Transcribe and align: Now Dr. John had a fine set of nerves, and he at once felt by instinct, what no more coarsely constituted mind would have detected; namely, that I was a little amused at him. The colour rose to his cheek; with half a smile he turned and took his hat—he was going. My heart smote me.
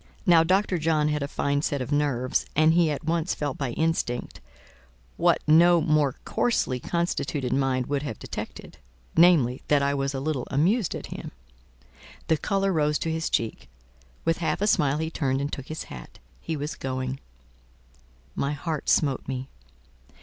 Now 0.25 0.43
Dr. 0.43 0.79
John 0.79 1.09
had 1.09 1.21
a 1.21 1.27
fine 1.27 1.61
set 1.61 1.79
of 1.79 1.91
nerves, 1.91 2.47
and 2.55 2.73
he 2.73 2.89
at 2.89 3.03
once 3.03 3.35
felt 3.35 3.59
by 3.59 3.69
instinct, 3.73 4.41
what 5.15 5.39
no 5.45 5.79
more 5.79 6.15
coarsely 6.25 6.79
constituted 6.79 7.53
mind 7.53 7.85
would 7.85 8.01
have 8.01 8.17
detected; 8.17 8.79
namely, 9.15 9.61
that 9.67 9.83
I 9.83 9.93
was 9.93 10.15
a 10.15 10.19
little 10.19 10.47
amused 10.49 10.95
at 10.95 11.05
him. 11.13 11.31
The 12.29 12.37
colour 12.37 12.73
rose 12.73 12.97
to 12.97 13.11
his 13.11 13.29
cheek; 13.29 13.69
with 14.25 14.39
half 14.39 14.59
a 14.59 14.65
smile 14.65 14.97
he 14.97 15.11
turned 15.11 15.39
and 15.39 15.53
took 15.53 15.67
his 15.67 15.83
hat—he 15.83 16.57
was 16.57 16.73
going. 16.73 17.19
My 18.33 18.53
heart 18.53 18.89
smote 18.89 19.27
me. 19.27 19.49